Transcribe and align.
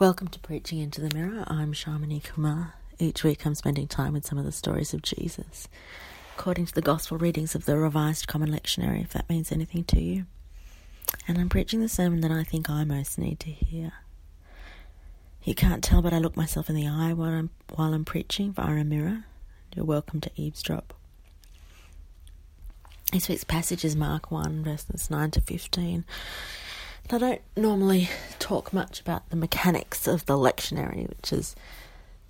Welcome 0.00 0.26
to 0.28 0.40
Preaching 0.40 0.80
into 0.80 1.00
the 1.00 1.14
Mirror. 1.14 1.44
I'm 1.46 1.72
Shamini 1.72 2.20
Kumar. 2.20 2.74
Each 2.98 3.22
week 3.22 3.46
I'm 3.46 3.54
spending 3.54 3.86
time 3.86 4.12
with 4.12 4.26
some 4.26 4.38
of 4.38 4.44
the 4.44 4.50
stories 4.50 4.92
of 4.92 5.02
Jesus, 5.02 5.68
according 6.36 6.66
to 6.66 6.74
the 6.74 6.82
Gospel 6.82 7.16
readings 7.16 7.54
of 7.54 7.64
the 7.64 7.76
Revised 7.78 8.26
Common 8.26 8.50
Lectionary, 8.50 9.04
if 9.04 9.12
that 9.12 9.30
means 9.30 9.52
anything 9.52 9.84
to 9.84 10.00
you. 10.00 10.26
And 11.28 11.38
I'm 11.38 11.48
preaching 11.48 11.78
the 11.78 11.88
sermon 11.88 12.22
that 12.22 12.32
I 12.32 12.42
think 12.42 12.68
I 12.68 12.82
most 12.82 13.18
need 13.18 13.38
to 13.38 13.50
hear. 13.50 13.92
You 15.44 15.54
can't 15.54 15.84
tell, 15.84 16.02
but 16.02 16.12
I 16.12 16.18
look 16.18 16.36
myself 16.36 16.68
in 16.68 16.74
the 16.74 16.88
eye 16.88 17.12
while 17.12 17.30
I'm, 17.30 17.50
while 17.72 17.94
I'm 17.94 18.04
preaching 18.04 18.52
via 18.52 18.74
a 18.80 18.84
mirror. 18.84 19.26
You're 19.76 19.84
welcome 19.84 20.20
to 20.22 20.30
eavesdrop. 20.34 20.92
This 23.12 23.28
week's 23.28 23.44
passage 23.44 23.84
is 23.84 23.94
Mark 23.94 24.32
1, 24.32 24.64
verses 24.64 25.08
9 25.08 25.30
to 25.30 25.40
15. 25.40 26.04
I 27.10 27.18
don't 27.18 27.42
normally 27.54 28.08
talk 28.38 28.72
much 28.72 29.00
about 29.00 29.28
the 29.28 29.36
mechanics 29.36 30.06
of 30.06 30.24
the 30.24 30.38
lectionary, 30.38 31.06
which 31.08 31.32
is 31.32 31.54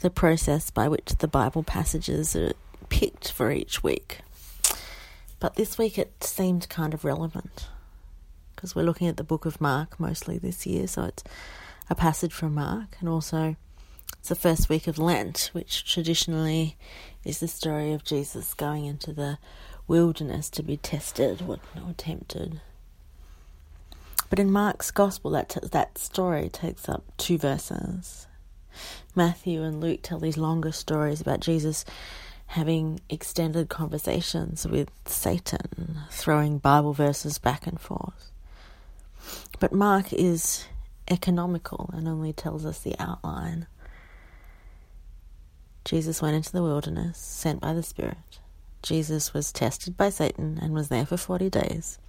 the 0.01 0.11
process 0.11 0.71
by 0.71 0.89
which 0.89 1.15
the 1.19 1.29
Bible 1.29 1.63
passages 1.63 2.35
are 2.35 2.53
picked 2.89 3.31
for 3.31 3.53
each 3.53 3.83
week. 3.85 4.19
But 5.39 5.55
this 5.55 5.79
week 5.79 5.97
it 5.97 6.25
seemed 6.25 6.69
kind 6.69 6.93
of 6.93 7.05
relevant 7.05 7.69
because 8.55 8.75
we're 8.75 8.83
looking 8.83 9.07
at 9.09 9.17
the 9.17 9.25
book 9.25 9.47
of 9.47 9.61
Mark 9.61 10.01
mostly 10.01 10.39
this 10.39 10.67
year, 10.67 10.87
so 10.87 11.05
it's 11.05 11.23
a 11.89 11.95
passage 11.95 12.33
from 12.33 12.55
Mark, 12.55 12.97
and 12.99 13.09
also 13.09 13.57
it's 14.19 14.29
the 14.29 14.35
first 14.35 14.69
week 14.69 14.87
of 14.87 14.99
Lent, 14.99 15.51
which 15.53 15.85
traditionally 15.85 16.77
is 17.25 17.39
the 17.41 17.49
story 17.49 17.93
of 17.93 18.05
Jesus 18.05 18.55
going 18.55 18.87
into 18.87 19.13
the 19.13 19.39
wilderness 19.87 20.51
to 20.51 20.63
be 20.63 20.77
tested 20.77 21.43
or, 21.47 21.59
tempted. 21.97 22.61
But 24.35 24.41
in 24.41 24.51
Mark's 24.51 24.91
Gospel, 24.91 25.31
that, 25.31 25.51
t- 25.51 25.61
that 25.71 25.97
story 25.97 26.49
takes 26.49 26.89
up 26.89 27.05
two 27.19 27.39
verses. 27.39 28.27
Matthew 29.15 29.63
and 29.63 29.81
Luke 29.81 30.01
tell 30.03 30.19
these 30.19 30.37
longer 30.37 30.73
stories 30.73 31.21
about 31.21 31.39
Jesus 31.39 31.85
having 32.47 32.99
extended 33.09 33.69
conversations 33.69 34.67
with 34.67 34.91
Satan, 35.07 36.01
throwing 36.11 36.59
Bible 36.59 36.93
verses 36.93 37.39
back 37.39 37.69
and 37.69 37.81
forth. 37.81 38.33
But 39.61 39.73
Mark 39.73 40.13
is 40.13 40.67
economical 41.09 41.89
and 41.93 42.09
only 42.09 42.33
tells 42.33 42.67
us 42.67 42.81
the 42.81 42.97
outline. 42.99 43.69
Jesus 45.85 46.21
went 46.21 46.35
into 46.35 46.51
the 46.51 46.65
wilderness, 46.65 47.19
sent 47.19 47.61
by 47.61 47.73
the 47.73 47.85
Spirit. 47.85 48.41
Jesus 48.83 49.33
was 49.33 49.53
tested 49.53 49.97
by 49.97 50.11
Satan 50.11 50.59
and 50.61 50.75
was 50.75 50.89
there 50.89 51.07
for 51.07 51.17
40 51.17 51.51
days. 51.51 52.01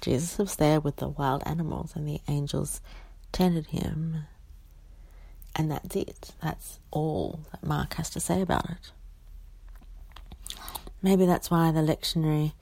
Jesus 0.00 0.38
was 0.38 0.56
there 0.56 0.80
with 0.80 0.96
the 0.96 1.08
wild 1.08 1.42
animals, 1.46 1.94
and 1.94 2.08
the 2.08 2.20
angels 2.28 2.80
tended 3.32 3.66
him. 3.66 4.24
And 5.54 5.70
that's 5.70 5.94
it. 5.94 6.32
That's 6.42 6.78
all 6.90 7.40
that 7.50 7.64
Mark 7.64 7.94
has 7.94 8.10
to 8.10 8.20
say 8.20 8.40
about 8.40 8.70
it. 8.70 8.92
Maybe 11.02 11.26
that's 11.26 11.50
why 11.50 11.72
the 11.72 11.80
lectionary 11.80 12.52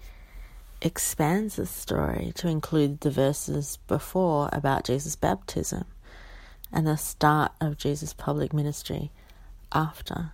expands 0.80 1.56
the 1.56 1.66
story 1.66 2.32
to 2.36 2.48
include 2.48 3.00
the 3.00 3.10
verses 3.10 3.78
before 3.88 4.48
about 4.52 4.84
Jesus' 4.84 5.16
baptism 5.16 5.84
and 6.72 6.86
the 6.86 6.96
start 6.96 7.52
of 7.60 7.78
Jesus' 7.78 8.12
public 8.12 8.52
ministry 8.52 9.10
after. 9.72 10.32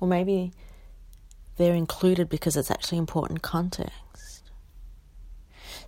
Or 0.00 0.08
maybe 0.08 0.52
they're 1.56 1.74
included 1.74 2.28
because 2.28 2.56
it's 2.56 2.70
actually 2.70 2.98
important 2.98 3.42
context. 3.42 3.92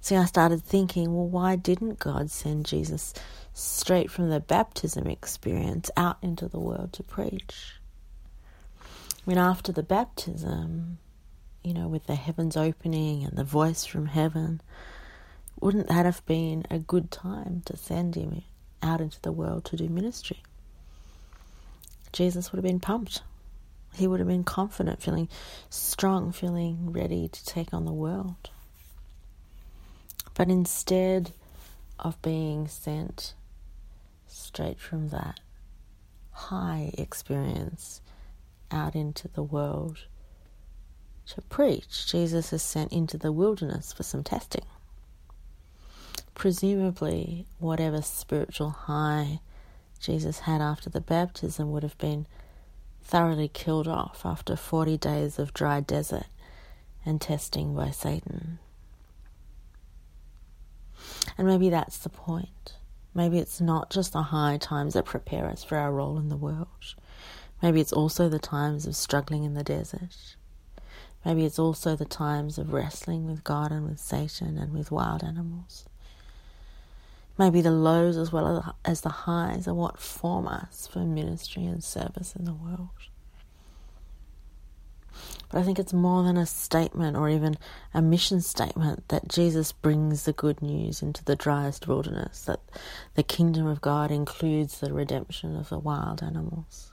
See, 0.05 0.17
I 0.17 0.27
started 0.27 0.63
thinking, 0.63 1.15
well, 1.15 1.27
why 1.27 1.57
didn't 1.57 1.99
God 1.99 2.31
send 2.31 2.67
Jesus 2.67 3.15
straight 3.55 4.11
from 4.11 4.29
the 4.29 4.39
baptism 4.39 5.07
experience 5.07 5.91
out 5.97 6.19
into 6.21 6.47
the 6.47 6.61
world 6.61 6.93
to 6.93 7.03
preach? 7.03 7.77
I 8.83 8.85
mean, 9.25 9.39
after 9.39 9.73
the 9.73 9.83
baptism, 9.83 10.99
you 11.63 11.73
know, 11.73 11.89
with 11.89 12.05
the 12.05 12.17
heavens 12.17 12.55
opening 12.55 13.25
and 13.25 13.39
the 13.39 13.45
voice 13.45 13.87
from 13.87 14.05
heaven, 14.05 14.61
wouldn't 15.59 15.89
that 15.89 16.05
have 16.05 16.23
been 16.27 16.67
a 16.71 16.79
good 16.79 17.11
time 17.11 17.63
to 17.65 17.75
send 17.75 18.15
him 18.15 18.43
out 18.83 19.01
into 19.01 19.23
the 19.23 19.33
world 19.33 19.65
to 19.65 19.77
do 19.79 19.89
ministry? 19.89 20.43
Jesus 22.13 22.53
would 22.53 22.59
have 22.59 22.71
been 22.71 22.79
pumped. 22.79 23.23
He 23.95 24.07
would 24.07 24.21
have 24.21 24.29
been 24.29 24.45
confident, 24.45 25.01
feeling 25.01 25.31
strong, 25.71 26.31
feeling 26.31 26.93
ready 26.93 27.27
to 27.27 27.45
take 27.47 27.73
on 27.73 27.87
the 27.87 27.93
world. 27.95 28.51
But 30.35 30.49
instead 30.49 31.33
of 31.99 32.21
being 32.21 32.67
sent 32.67 33.35
straight 34.27 34.81
from 34.81 35.09
that 35.11 35.41
high 36.33 36.91
experience 36.99 38.01
out 38.71 38.97
into 38.97 39.29
the 39.29 39.43
world 39.43 40.07
to 41.29 41.41
preach, 41.43 42.11
Jesus 42.11 42.53
is 42.53 42.63
sent 42.63 42.93
into 42.93 43.17
the 43.17 43.33
wilderness 43.33 43.93
for 43.93 44.03
some 44.03 44.25
testing. 44.25 44.65
Presumably, 46.35 47.47
whatever 47.59 48.03
spiritual 48.03 48.71
high 48.71 49.41
Jesus 50.01 50.41
had 50.41 50.61
after 50.61 50.91
the 50.91 51.01
baptism 51.01 51.71
would 51.71 51.85
have 51.85 51.97
been 51.97 52.27
thoroughly 53.03 53.49
killed 53.49 53.87
off 53.87 54.23
after 54.25 54.57
40 54.57 54.99
days 54.99 55.39
of 55.39 55.55
dry 55.55 55.81
desert 55.81 56.27
and 57.07 57.21
testing 57.21 57.75
by 57.75 57.91
Satan. 57.91 58.59
And 61.37 61.47
maybe 61.47 61.71
that's 61.71 61.99
the 61.99 62.09
point. 62.09 62.75
Maybe 63.15 63.39
it's 63.39 63.61
not 63.61 63.91
just 63.91 64.13
the 64.13 64.23
high 64.23 64.57
times 64.57 64.95
that 64.95 65.05
prepare 65.05 65.47
us 65.47 65.63
for 65.63 65.77
our 65.77 65.93
role 65.93 66.19
in 66.19 66.29
the 66.29 66.37
world. 66.37 66.95
Maybe 67.63 67.81
it's 67.81 67.93
also 67.93 68.29
the 68.29 68.39
times 68.39 68.87
of 68.87 68.97
struggling 68.97 69.45
in 69.45 69.55
the 69.55 69.65
desert. 69.65 70.37
Maybe 71.25 71.45
it's 71.45 71.59
also 71.59 71.97
the 71.97 72.05
times 72.05 72.59
of 72.59 72.73
wrestling 72.73 73.27
with 73.27 73.45
God 73.45 73.73
and 73.73 73.89
with 73.89 73.99
Satan 73.99 74.59
and 74.59 74.73
with 74.73 74.91
wild 74.91 75.23
animals. 75.25 75.87
Maybe 77.39 77.61
the 77.61 77.71
lows 77.71 78.17
as 78.17 78.33
well 78.33 78.77
as 78.85 79.01
the 79.01 79.09
highs 79.09 79.67
are 79.67 79.75
what 79.75 79.99
form 79.99 80.47
us 80.47 80.87
for 80.87 81.01
ministry 81.01 81.65
and 81.65 81.83
service 81.83 82.37
in 82.37 82.45
the 82.45 82.53
world. 82.53 82.91
But 85.51 85.61
I 85.61 85.63
think 85.63 85.79
it's 85.79 85.93
more 85.93 86.23
than 86.23 86.37
a 86.37 86.47
statement 86.47 87.17
or 87.17 87.29
even 87.29 87.57
a 87.93 88.03
mission 88.03 88.41
statement 88.41 89.09
that 89.09 89.29
Jesus 89.29 89.73
brings 89.73 90.25
the 90.25 90.33
good 90.33 90.63
news 90.63 91.03
into 91.03 91.25
the 91.25 91.37
driest 91.37 91.87
wilderness, 91.87 92.43
that 92.43 92.61
the 93.15 93.23
kingdom 93.23 93.67
of 93.67 93.81
God 93.81 94.11
includes 94.11 94.81
the 94.81 94.93
redemption 94.93 95.57
of 95.57 95.69
the 95.69 95.79
wild 95.79 96.23
animals. 96.23 96.93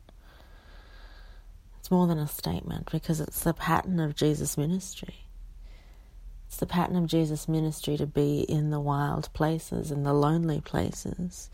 It's 1.80 1.90
more 1.90 2.08
than 2.08 2.20
a 2.20 2.28
statement 2.28 2.92
because 2.92 3.20
it's 3.20 3.42
the 3.42 3.54
pattern 3.54 4.00
of 4.00 4.16
Jesus' 4.16 4.58
ministry. 4.58 5.26
It's 6.48 6.58
the 6.58 6.66
pattern 6.66 6.98
of 6.98 7.08
Jesus' 7.08 7.48
ministry 7.48 7.96
to 7.96 8.06
be 8.06 8.42
in 8.42 8.72
the 8.72 8.80
wild 8.80 9.32
places, 9.34 9.90
in 9.90 10.04
the 10.04 10.14
lonely 10.14 10.60
places, 10.60 11.50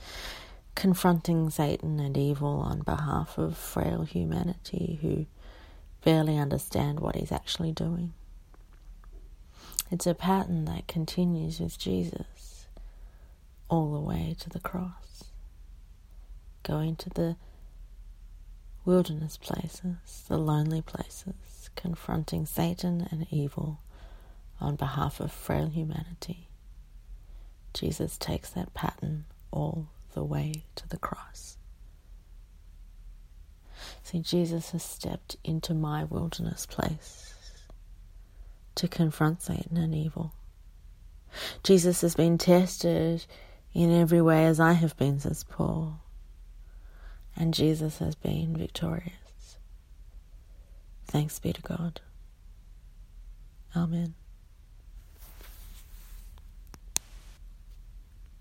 confronting 0.74 1.52
Satan 1.52 2.00
and 2.00 2.18
evil 2.18 2.60
on 2.60 2.82
behalf 2.82 3.38
of 3.38 3.56
frail 3.56 4.04
humanity 4.04 4.98
who 5.02 5.28
barely 6.08 6.38
understand 6.38 7.02
what 7.02 7.18
he's 7.18 7.34
actually 7.34 7.74
doing. 7.74 8.14
It's 9.92 10.08
a 10.08 10.14
pattern 10.14 10.64
that 10.64 10.88
continues 10.88 11.60
with 11.60 11.78
Jesus 11.78 12.68
all 13.70 13.92
the 13.92 14.00
way 14.00 14.34
to 14.40 14.50
the 14.50 14.62
cross, 14.62 15.26
going 16.64 16.96
to 16.96 17.10
the 17.10 17.36
wilderness 18.86 19.36
places, 19.36 20.24
the 20.30 20.38
lonely 20.38 20.82
places, 20.82 21.70
confronting 21.76 22.46
Satan 22.46 23.06
and 23.12 23.28
evil 23.30 23.82
on 24.62 24.78
behalf 24.78 25.20
of 25.20 25.30
frail 25.30 25.68
humanity. 25.68 26.48
Jesus 27.74 28.18
takes 28.18 28.50
that 28.52 28.74
pattern 28.74 29.26
all 29.52 29.90
the 30.14 30.24
way 30.24 30.64
to 30.76 30.88
the 30.88 30.96
cross. 30.96 31.57
See, 34.08 34.20
Jesus 34.20 34.70
has 34.70 34.84
stepped 34.84 35.36
into 35.44 35.74
my 35.74 36.06
wilderness 36.06 36.66
place 36.66 37.34
to 38.76 38.88
confront 38.88 39.42
Satan 39.42 39.76
and 39.76 39.94
evil. 39.94 40.32
Jesus 41.62 42.00
has 42.00 42.16
been 42.16 42.38
tested 42.38 43.26
in 43.74 43.92
every 43.92 44.22
way 44.22 44.46
as 44.46 44.62
I 44.62 44.72
have 44.72 44.96
been, 44.96 45.20
says 45.20 45.44
Paul. 45.44 46.00
And 47.36 47.54
Jesus 47.54 47.98
has 47.98 48.16
been 48.16 48.56
victorious. 48.56 49.58
Thanks 51.04 51.38
be 51.40 51.52
to 51.52 51.62
God. 51.62 52.00
Amen. 53.76 54.14